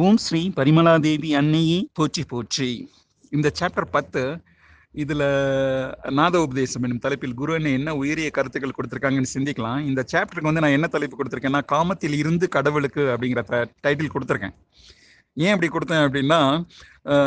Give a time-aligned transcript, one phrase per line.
[0.00, 2.68] ஓம் ஸ்ரீ பரிமலாதேவி அன்னையே போற்றி போற்றி.
[3.36, 4.22] இந்த சாப்டர் பத்து
[5.02, 5.24] இதில்
[6.18, 9.80] நாத உபதேசம் என்னும் தலைப்பில் குரு என்ன என்ன உயரிய கருத்துக்கள் கொடுத்துருக்காங்கன்னு சிந்திக்கலாம்.
[9.88, 13.42] இந்த சாப்டருக்கு வந்து நான் என்ன தலைப்பு கொடுத்துருக்கேன்னா காமத்தில் இருந்து கடவுளுக்கு அப்படிங்கிற
[13.86, 14.56] டைட்டில் கொடுத்துருக்கேன்.
[15.44, 16.40] ஏன் அப்படி கொடுத்தேன் அப்படின்னா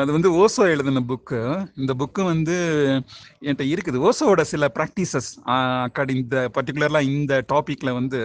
[0.01, 1.41] அது வந்து ஓசோ எழுதின புக்கு
[1.81, 2.55] இந்த புக்கு வந்து
[3.45, 3.99] என்கிட்ட இருக்குது.
[4.07, 8.21] ஓசோவோட சில ப்ராக்டிசஸ் அக்காடி இந்த பர்டிகுலர்லாம் இந்த டாப்பிக்கில் வந்து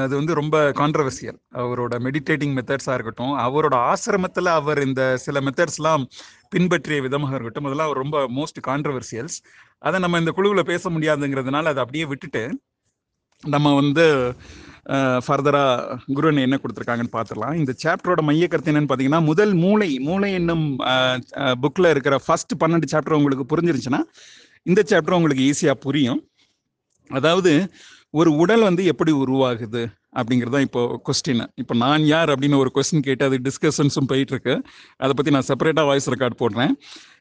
[0.00, 6.04] அது வந்து ரொம்ப கான்ட்ரவர்சியல் அவரோட மெடிடேட்டிங் மெத்தட்ஸாக இருக்கட்டும் அவரோட ஆசிரமத்தில் அவர் இந்த சில மெத்தட்ஸ்லாம்
[6.54, 9.38] பின்பற்றிய விதமாக இருக்கட்டும் அதெல்லாம் அவர் ரொம்ப மோஸ்ட் கான்ட்ரவர்சியல்ஸ்
[9.86, 12.44] அதை நம்ம இந்த குழுவில் பேச முடியாதுங்கிறதுனால அதை அப்படியே விட்டுட்டு
[13.42, 14.04] நம்ம வந்து
[15.26, 17.56] ஃபர்தராக குருவன் என்ன கொடுத்துருக்காங்கன்னு பார்த்துடலாம்.
[17.60, 20.64] இந்த சாப்டரோட மைய கருத்து என்னன்னு பார்த்தீங்கன்னா முதல் மூளை மூளை என்னும்
[21.62, 24.00] புக்கில் இருக்கிற ஃபர்ஸ்ட் பன்னெண்டு சாப்டர் உங்களுக்கு புரிஞ்சிருச்சுன்னா
[24.66, 26.20] இந்த சாப்டர் உங்களுக்கு ஈஸியாக புரியும்.
[27.10, 27.52] அதாவது
[28.14, 29.82] ஒரு உடல் வந்து எப்படி உருவாகுது
[30.18, 34.54] அப்படிங்கிறது தான் இப்போ கொஸ்டின் இப்போ நான் யார் அப்படின்னு ஒரு கொஸ்டின் கேட்டு அது டிஸ்கஷன்ஸும் போயிட்டு இருக்கு.
[34.96, 36.72] அதை பற்றி நான் செப்பரேட்டாக வாய்ஸ் ரெக்கார்ட் போடுறேன்.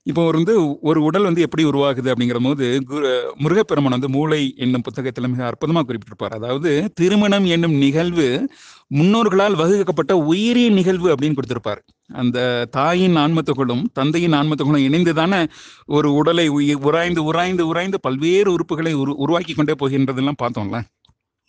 [0.04, 5.28] இப்போ வந்து ஒரு உடல் வந்து எப்படி உருவாகுது அப்படிங்கிற போது குரு முருகப்பெருமன் வந்து மூளை என்னும் புத்தகத்தில்
[5.28, 6.34] மிக அற்புதமாக குறிப்பிட்டிருப்பார்.
[6.34, 8.50] அதாவது திருமணம் என்னும் நிகழ்வு
[8.94, 11.82] முன்னோர்களால் வகுக்கப்பட்ட உயிரிய நிகழ்வு அப்படின்னு கொடுத்திருப்பார்.
[12.14, 15.46] அந்த தாயின் ஆன்மத்துகளும் தந்தையின் ஆன்மத்துகளும் இணைந்து தானே
[15.86, 20.82] ஒரு உடலை உயி- உராய்ந்து உராய்ந்து உராய்ந்து பல்வேறு உறுப்புகளை உரு உருவாக்கி கொண்டே போகின்றதெல்லாம் பார்த்தோம்ல.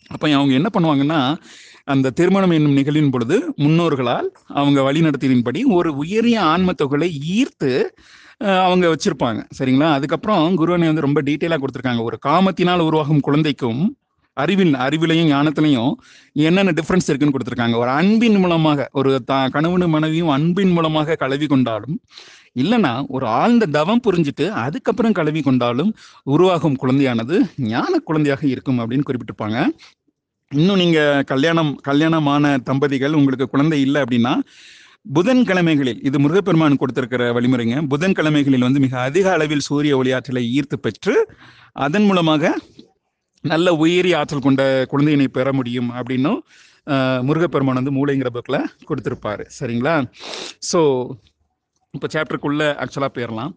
[0.07, 1.37] அப்போ அவங்க என்ன பண்ணுவாங்கன்னா
[1.83, 7.89] அந்த திருமணம் என்னும் நிகழ்வின் பொழுது முன்னோர்களால் அவங்க வழிநடத்தியின்படி ஒரு உயரிய ஆன்மத்தொகை ஈர்த்து
[8.39, 9.41] அவங்க வச்சிருப்பாங்க.
[9.57, 9.89] சரிங்களா?
[9.91, 12.03] அதுக்கப்புறம் குருவனை வந்து ரொம்ப டீட்டெயிலாக கொடுத்துருக்காங்க.
[12.03, 13.81] ஒரு காமத்தினால் உருவாகும் குழந்தைக்கும்
[14.33, 15.91] அறிவின் அறிவிலையும் ஞானத்திலையும்
[16.33, 17.75] என்னென்ன டிஃப்ரென்ஸ் இருக்குன்னு கொடுத்துருக்காங்க.
[17.77, 21.97] ஒரு அன்பின் மூலமாக ஒரு த கணவனு மனைவியும் அன்பின் மூலமாக கலவி கொண்டாலும்
[22.61, 29.59] இல்லைன்னா ஒரு ஆழ்ந்த தவம் புரிஞ்சுட்டு அதுக்கப்புறம் கலவி கொண்டாலும் உருவாகும் குழந்தையானது ஞான குழந்தையாக இருக்கும் அப்படின்னு குறிப்பிட்டிருப்பாங்க.
[30.51, 34.33] இன்னும் நீங்கள் கல்யாணம் கல்யாணமான தம்பதிகள் உங்களுக்கு குழந்தை இல்லை அப்படின்னா
[35.05, 37.77] புதன்கிழமைகளில் இது முருகப்பெருமான் கொடுத்திருக்கிற வழிமுறைங்க.
[37.93, 41.15] புதன்கிழமைகளில் வந்து மிக அதிக அளவில் சூரிய ஒளியாற்றலை ஈர்த்து பெற்று
[41.85, 42.53] அதன் மூலமாக
[43.51, 44.61] நல்ல உயிரி ஆற்றல் கொண்ட
[44.91, 46.39] குழந்தையினை பெற முடியும் அப்படின்னும்
[47.27, 49.43] முருகப்பெருமான் வந்து மூளைங்கிற புக்கில் கொடுத்துருப்பாரு.
[49.59, 49.95] சரிங்களா?
[50.71, 50.79] ஸோ
[51.93, 53.51] இப்போ சாப்டருக்குள்ளே ஆக்சுவலாக போயிடலாம்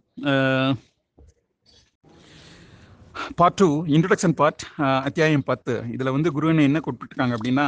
[3.39, 4.63] பார்ட் டூ இன்ட்ரடக்ஷன் பார்ட்
[5.07, 5.75] அத்தியாயம் பத்து.
[5.95, 7.67] இதில் வந்து குருவினை என்ன குறிப்பிட்டிருக்காங்க அப்படின்னா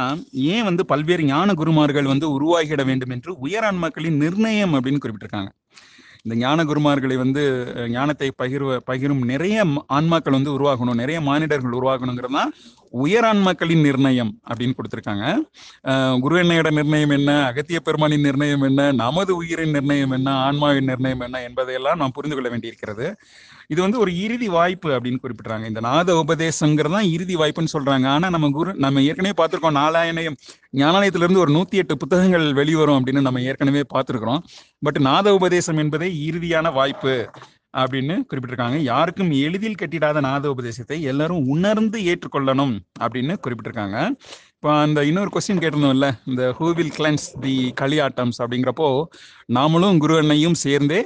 [0.53, 5.49] ஏன் வந்து பல்வேறு ஞான குருமார்கள் வந்து உருவாகிட வேண்டும் என்று உயரான்மாக்களின் நிர்ணயம் அப்படின்னு குறிப்பிட்டிருக்காங்க.
[6.25, 7.43] இந்த ஞான குருமார்களை வந்து
[7.95, 9.57] ஞானத்தை பகிர்வ பகிரும் நிறைய
[9.97, 12.51] ஆன்மாக்கள் வந்து உருவாகணும் நிறைய மானிடர்கள் உருவாகணுங்கிறது தான்
[13.01, 15.25] உயரான் மக்களின் நிர்ணயம் அப்படின்னு கொடுத்துருக்காங்க.
[16.23, 17.31] குருவெண்ணையோட நிர்ணயம் என்ன?
[17.45, 18.91] அகத்திய பெருமானின் நிர்ணயம் என்ன?
[19.03, 20.29] நமது உயிரின் நிர்ணயம் என்ன?
[20.47, 21.41] ஆன்மாவின் நிர்ணயம் என்ன?
[21.47, 23.07] என்பதையெல்லாம் நாம் புரிந்து கொள்ள வேண்டியிருக்கிறது.
[23.67, 25.65] இது வந்து ஒரு இறுதி வாய்ப்பு அப்படின்னு குறிப்பிட்றாங்க.
[25.67, 28.07] இந்த நாத உபதேசங்கிறது தான் இறுதி வாய்ப்புன்னு சொல்றாங்க.
[28.15, 30.39] ஆனா நம்ம குரு நம்ம ஏற்கனவே பார்த்துருக்கோம் நாலாயணையம்
[30.81, 34.43] ஞானாலயத்துல இருந்து ஒரு நூத்தி எட்டு புத்தகங்கள் வெளிவரும் அப்படின்னு நம்ம ஏற்கனவே பார்த்துருக்கிறோம்.
[34.79, 37.15] பட் நாத உபதேசம் என்பதே இறுதியான வாய்ப்பு.
[37.81, 38.77] அப்படின்னு குறிப்பிட்டிருக்காங்க.
[38.91, 43.97] யாருக்கும் எளிதில் கட்டிடாத நாத உபதேசத்தை எல்லாரும் உணர்ந்து ஏற்றுக்கொள்ளணும் அப்படின்னு குறிப்பிட்டிருக்காங்க.
[44.55, 48.89] இப்போ அந்த இன்னொரு கொஸ்டின் கேட்டிருந்தோம்ல இந்த ஹூ வில் கிளன்ஸ் தி களியாட்டம்ஸ் அப்படிங்கிறப்போ
[49.57, 50.99] நாமளும் குரு அன்னையும் சேர்ந்தே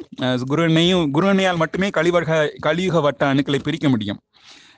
[0.51, 4.22] குரு அன்னையும் குரு அன்னையால் மட்டுமே கலிவர்க கலியுக வட்ட அணுக்களை பிரிக்க முடியும்.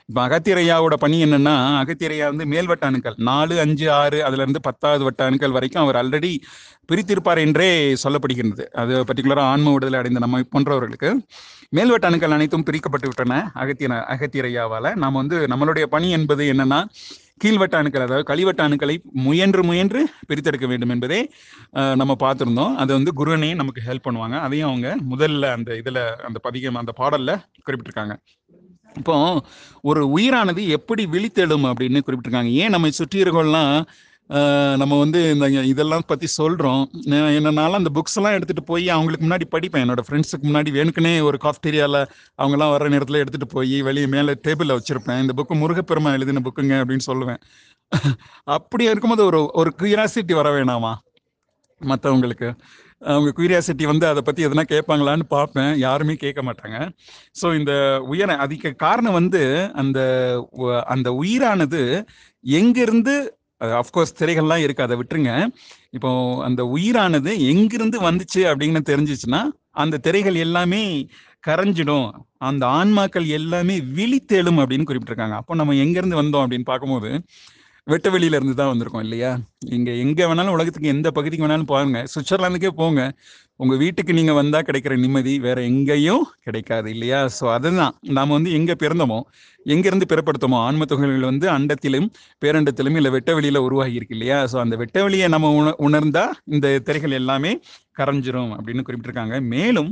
[0.08, 3.16] இப்போ அகத்திரையாவோட பணி என்னன்னா அகத்திரையா வந்து மேல்வட்ட அணுக்கள்.
[3.28, 6.30] நாலு அஞ்சு ஆறு அதுல இருந்து பத்தாவது வட்ட அணுக்கள் வரைக்கும் அவர் ஆல்ரெடி
[6.90, 7.68] பிரித்திருப்பார் என்றே
[8.04, 8.64] சொல்லப்படுகின்றது.
[8.82, 11.10] அது பர்டிகுலராக ஆன்ம விடுதலை அடைந்த நம்ம போன்றவர்களுக்கு.
[11.76, 14.94] மேல்வட்ட அணுக்கள் அனைத்தும் பிரிக்கப்பட்டு விட்டன அகத்திய அகத்திரையாவால.
[15.04, 16.80] நாம் வந்து நம்மளுடைய பணி என்பது என்னன்னா
[17.42, 18.94] கீழ்வட்ட அணுக்கள் அதாவது கழிவட்ட அணுக்களை
[19.26, 21.18] முயன்று முயன்று பிரித்தெடுக்க வேண்டும் என்பதே
[22.00, 22.72] நம்ம பார்த்துருந்தோம்.
[22.82, 24.36] அது வந்து குருவனையும் நமக்கு ஹெல்ப் பண்ணுவாங்க.
[24.46, 27.32] அதையும் அவங்க முதல்ல அந்த இதுல அந்த பதிகம் அந்த பாடல்ல
[27.66, 28.16] குறிப்பிட்டிருக்காங்க.
[28.96, 29.16] இப்போ
[29.90, 32.50] ஒரு உயிரானது எப்படி விழித்தெழும் அப்படின்னு குறிப்பிட்டிருக்காங்க.
[32.62, 33.74] ஏன் நம்ம சுற்றி இருக்கோம்லாம்
[34.80, 36.80] நம்ம வந்து இந்த இதெல்லாம் பத்தி சொல்றோம்.
[37.38, 39.84] என்னன்னாலும் அந்த புக்ஸ் எல்லாம் எடுத்துட்டு போய் அவங்களுக்கு முன்னாடி படிப்பேன்.
[39.84, 41.98] என்னோட ஃப்ரெண்ட்ஸுக்கு முன்னாடி வேணுக்குனே ஒரு காஃப்டீரியால
[42.34, 45.22] அவங்க எல்லாம் வர நேரத்துல எடுத்துட்டு போய் வெளியே மேல டேபிள்ல வச்சிருப்பேன்.
[45.24, 47.40] இந்த புக்கு முருகப்பெருமா எழுதின புக்குங்க அப்படின்னு சொல்லுவேன்.
[48.56, 50.92] அப்படி இருக்கும்போது ஒரு ஒரு கியூரியாசிட்டி வர வேணாமா?
[51.80, 52.48] மற்றவங்களுக்கு
[53.02, 55.72] அவங்க குயூரியாசிட்டி வந்து அதை பற்றி எதனா கேட்பாங்களான்னு பார்ப்பேன்.
[55.86, 56.78] யாருமே கேட்க மாட்டாங்க.
[57.40, 57.72] ஸோ இந்த
[58.12, 59.42] உயர அதுக்கு காரணம் வந்து
[59.82, 60.00] அந்த
[60.94, 61.82] அந்த உயிரானது
[62.60, 63.14] எங்கிருந்து
[63.80, 65.34] அஃப்கோர்ஸ் திரைகள்லாம் இருக்கு அதை விட்டுருங்க.
[65.96, 66.10] இப்போ
[66.48, 69.42] அந்த உயிரானது எங்கிருந்து வந்துச்சு அப்படின்னு தெரிஞ்சிச்சுன்னா
[69.84, 70.82] அந்த திரைகள் எல்லாமே
[71.48, 72.08] கரைஞ்சிடும்.
[72.48, 75.36] அந்த ஆன்மாக்கள் எல்லாமே விழித்தெழும் அப்படின்னு குறிப்பிட்டிருக்காங்க.
[75.40, 77.10] அப்போ நம்ம எங்கேருந்து வந்தோம் அப்படின்னு பார்க்கும்போது
[77.86, 79.28] வெட்ட வெளியில இருந்து தான் வந்திருக்கோம் இல்லையா?
[79.70, 81.98] இங்க எங்க வேணாலும் உலகத்துக்கு எந்த பகுதிக்கு வேணாலும் பாருங்க.
[82.12, 83.00] சுவிட்சர்லாந்துக்கே போங்க.
[83.60, 87.20] உங்க வீட்டுக்கு நீங்க வந்தா கிடைக்கிற நிம்மதி வேற எங்கேயும் கிடைக்காது இல்லையா?
[87.36, 87.94] ஸோ அதுதான்.
[88.10, 89.18] நாம வந்து எங்க பிறந்தோமோ
[89.66, 92.08] எங்கிருந்து பிறப்படுத்தோமோ ஆன்ம தொகைகள் வந்து அண்டத்திலும்
[92.42, 94.38] பேரண்டத்திலும் இல்லை வெட்ட வெளியில உருவாகி இருக்கு இல்லையா?
[94.46, 97.52] ஸோ அந்த வெட்ட வெளியை நம்ம உண உணர்ந்தா இந்த திரைகள் எல்லாமே
[97.96, 99.36] கரைஞ்சிரும் அப்படின்னு குறிப்பிட்டிருக்காங்க.
[99.54, 99.90] மேலும்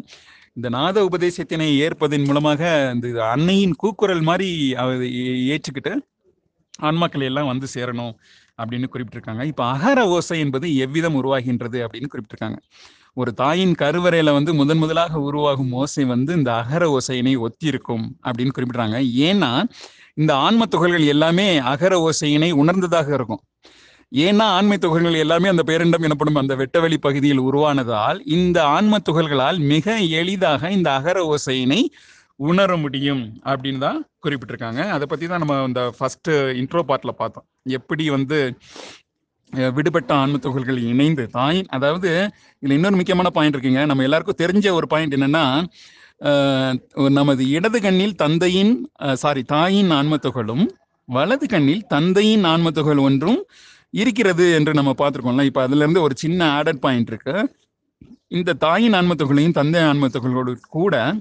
[0.56, 2.60] இந்த நாத உபதேசத்தினை ஏற்பதன் மூலமாக
[2.94, 4.90] இந்த அன்னையின் கூக்குரல் மாதிரி அவ
[5.20, 5.94] ஏ- ஏற்றுக்கிட்டு
[6.82, 8.14] ஆன்மாக்கள் எல்லாம் வந்து சேரணும்
[8.62, 9.44] அப்படின்னு குறிப்பிட்டிருக்காங்க.
[9.44, 12.58] இப்போ அகர ஓசை என்பது எவ்விதம் உருவாகின்றது அப்படின்னு குறிப்பிட்டிருக்காங்க.
[13.14, 18.54] ஒரு தாயின் கருவறையில வந்து முதன் முதலாக உருவாகும் ஓசை வந்து இந்த அகர ஓசையினை ஒத்தி இருக்கும் அப்படின்னு
[18.56, 18.98] குறிப்பிடுறாங்க
[19.28, 19.64] ஏன்னா
[20.14, 23.42] இந்த ஆன்ம துகள்கள் எல்லாமே அகர ஓசையினை உணர்ந்ததாக இருக்கும்.
[24.12, 29.96] ஏன்னா ஆன்மை துகள்கள் எல்லாமே அந்த பேரண்டம் எனப்படும் அந்த வெட்டவெளி பகுதியில் உருவானதால் இந்த ஆன்ம துகள்களால் மிக
[30.00, 31.80] எளிதாக இந்த அகர ஓசையினை
[32.36, 34.80] உணர முடியும் அப்படின்னு தான் குறிப்பிட்டிருக்காங்க.
[34.96, 37.46] அதை பற்றி தான் நம்ம இந்த ஃபர்ஸ்ட் இன்ட்ரோ பார்ட்டில் பார்த்தோம்.
[37.78, 38.38] எப்படி வந்து
[39.76, 42.10] விடுபட்ட ஆன்ம துகள்கள் இணைந்து தாயின் அதாவது
[42.62, 43.82] இதில் இன்னொரு முக்கியமான பாயிண்ட் இருக்குங்க.
[43.90, 45.44] நம்ம எல்லாருக்கும் தெரிஞ்ச ஒரு பாயிண்ட் என்னன்னா
[47.18, 48.74] நமது இடது கண்ணில் தந்தையின்
[49.22, 50.18] சாரி தாயின் ஆன்ம
[51.08, 52.70] வலது கண்ணில் தந்தையின் ஆன்ம
[53.08, 53.40] ஒன்றும்
[53.90, 55.42] இருக்கிறது என்று நம்ம பார்த்துருக்கோம்ல.
[55.42, 57.34] இப்போ அதுலேருந்து ஒரு சின்ன ஆடட் பாயிண்ட் இருக்கு.
[58.28, 59.14] இந்த தாயின் ஆன்ம
[59.60, 60.08] தந்தை ஆன்ம
[60.76, 61.14] கூட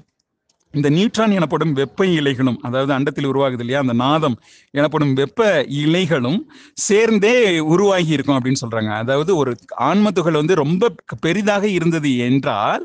[0.74, 4.36] இந்த நியூட்ரான் எனப்படும் வெப்ப இலைகளும் அதாவது அண்டத்தில் உருவாகுது இல்லையா அந்த நாதம்
[4.74, 5.48] எனப்படும் வெப்ப
[5.84, 6.38] இலைகளும்
[6.72, 8.90] சேர்ந்தே உருவாகி இருக்கும் அப்படின்னு சொல்றாங்க.
[8.94, 9.52] அதாவது ஒரு
[9.88, 12.84] ஆன்ம துகள் வந்து ரொம்ப பெரிதாக இருந்தது என்றால்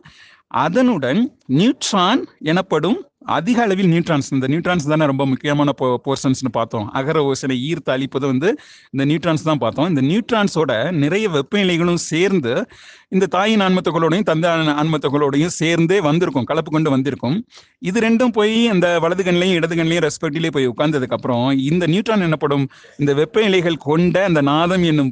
[0.57, 1.19] அதனுடன்
[1.53, 6.92] நியூட்ரான் எனப்படும் அதிக அளவில் நியூட்ரான்ஸ் இந்த நியூட்ரான்ஸ் தானே ரொம்ப முக்கியமான போ போர்ஷன்ஸ்னு பார்த்தோம்.
[6.92, 8.56] அகர ஓசனை ஈர்த்து அழிப்பது வந்து
[8.92, 9.88] இந்த நியூட்ரான்ஸ் தான் பார்த்தோம்.
[9.88, 12.66] இந்த நியூட்ரான்ஸோட நிறைய வெப்பநிலைகளும் சேர்ந்து
[13.10, 17.45] இந்த தாயின் ஆன்மத்துகளோடையும் தந்தை ஆன்ம- ஆன்மத்துகளோடையும் சேர்ந்தே வந்திருக்கும் கலப்பு கொண்டு வந்திருக்கும்.
[17.80, 22.68] இது ரெண்டும் போய் அந்த வலது கண்ணிலையும் இடது கண்ணிலையும் ரெஸ்பெக்டிலே போய் உட்கார்ந்ததுக்கப்புறம் இந்த நியூட்ரான் எனப்படும்
[22.98, 25.12] இந்த வெப்பநிலைகள் கொண்ட அந்த நாதம் என்னும்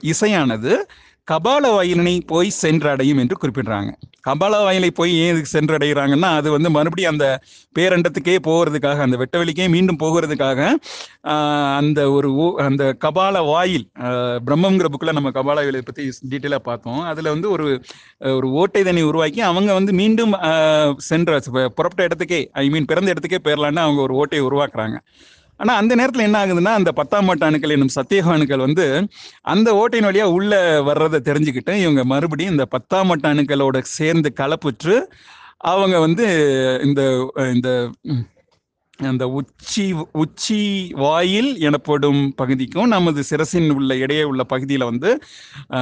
[0.00, 0.74] இசையானது
[1.30, 3.90] கபால வாயிலினை போய் சென்றடையும் என்று குறிப்பிடுறாங்க.
[4.28, 7.26] கபால வாயிலை போய் ஏன் இதுக்கு சென்றடைகிறாங்கன்னா அது வந்து மறுபடியும் அந்த
[7.78, 10.60] பேரண்டத்துக்கே போகிறதுக்காக அந்த வெட்டவெளிக்கே மீண்டும் போகிறதுக்காக
[11.80, 12.30] அந்த ஒரு
[12.66, 13.86] அந்த கபால வாயில்
[14.48, 17.00] பிரம்மங்கிற புக்கில் நம்ம கபால வாயிலை பற்றி டீட்டெயிலாக பார்த்தோம்.
[17.12, 17.66] அதில் வந்து ஒரு
[18.38, 20.34] ஒரு ஓட்டை தண்ணி உருவாக்கி அவங்க வந்து மீண்டும்
[21.10, 21.38] சென்ற
[21.78, 24.98] புறப்பட்ட இடத்துக்கே ஐ மீன் பிறந்த இடத்துக்கே போயிடலான்னு அவங்க ஒரு ஓட்டையை உருவாக்குறாங்க.
[25.60, 28.86] ஆனா அந்த நேரத்துல என்ன ஆகுதுன்னா அந்த பத்தாம் மாட்டு அணுக்கள் என்னும் சத்தியக அணுக்கள் வந்து
[29.46, 34.96] அந்த ஓட்டையின் வழியா உள்ள வர்றதை தெரிஞ்சுக்கிட்டு இவங்க மறுபடியும் இந்த பத்தாம் மட்ட அணுக்களோட சேர்ந்து கலப்புற்று
[35.64, 36.26] அவங்க வந்து
[36.84, 37.02] இந்த
[37.54, 37.70] இந்த
[38.98, 40.58] அந்த உச்சி உச்சி
[40.96, 45.10] வாயில் எனப்படும் பகுதிக்கும் நமது சிரசின் உள்ள இடையே உள்ள பகுதியில் வந்து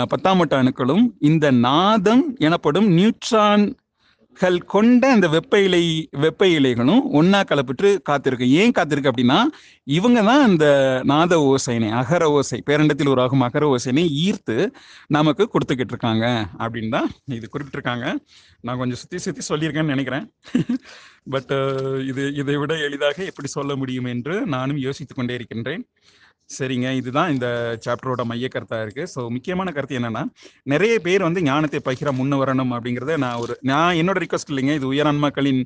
[0.09, 3.65] பத்தாம் மட்ட அணுக்களும் இந்த நாதம் எனப்படும் நியூட்ரான்
[4.41, 5.83] நியூட்ரான்கள் கொண்ட அந்த வெப்ப இலை
[6.25, 8.47] வெப்ப இலைகளும் ஒன்னா கலப்பிட்டு காத்திருக்கு.
[8.61, 9.39] ஏன் காத்திருக்கு அப்படின்னா
[9.97, 10.67] இவங்க தான் அந்த
[11.13, 14.57] நாத ஓசைனை அகர ஓசை பேரண்டத்தில் உருவாகும் அகர ஓசைனை ஈர்த்து
[15.17, 16.27] நமக்கு கொடுத்துக்கிட்டு இருக்காங்க
[16.65, 17.09] அப்படின்னு தான்
[17.39, 18.07] இது குறிப்பிட்டிருக்காங்க.
[18.67, 20.27] நான் கொஞ்சம் சுத்தி சுத்தி சொல்லியிருக்கேன்னு நினைக்கிறேன்.
[21.35, 25.83] பட் uh, இது இதை விட எளிதாக எப்படி சொல்ல முடியும் என்று நானும் யோசித்து கொண்டே இருக்கின்றேன்.
[26.57, 26.89] சரிங்க.
[27.01, 27.47] இதுதான் இந்த
[27.85, 29.05] சாப்டரோட மைய கருத்தா இருக்கு.
[29.15, 30.23] ஸோ முக்கியமான கருத்து என்னன்னா
[30.73, 34.75] நிறைய பேர் வந்து ஞானத்தை பகிர முன்னு வரணும் அப்படிங்கிறத நான் ஒரு நான் என்னோட ரிக்வஸ்ட் இல்லைங்க.
[34.81, 35.63] இது உயரான்மாக்களின்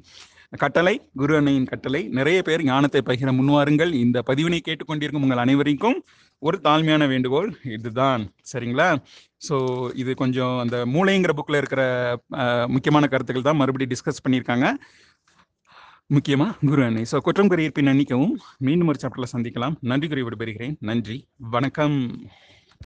[0.62, 2.00] கட்டளை குரு அன்னையின் கட்டளை.
[2.18, 3.92] நிறைய பேர் ஞானத்தை பகிர முன்வாருங்கள்.
[4.04, 5.98] இந்த பதிவினை கேட்டுக்கொண்டிருக்கும் உங்கள் அனைவருக்கும்
[6.42, 8.22] ஒரு தாழ்மையான வேண்டுகோள் இதுதான்.
[8.50, 8.88] சரிங்களா?
[9.46, 9.56] ஸோ
[10.02, 11.82] இது கொஞ்சம் அந்த மூளைங்கிற புக்கில் இருக்கிற
[12.74, 14.66] முக்கியமான கருத்துக்கள் தான் மறுபடியும் டிஸ்கஸ் பண்ணியிருக்காங்க.
[16.12, 17.86] முக்கியமா குரு அன்னை ஸோ குற்றம் குறை இருப்பின்
[18.58, 19.74] மீண்டும் ஒரு சாப்பிட்டில் சந்திக்கலாம்.
[19.80, 20.76] நன்றி கூறி விடுபெறுகிறேன்.
[20.80, 21.28] நன்றி.
[21.36, 21.96] வணக்கம்.